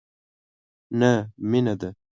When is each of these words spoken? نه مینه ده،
نه 0.99 1.11
مینه 1.49 1.73
ده، 1.79 1.89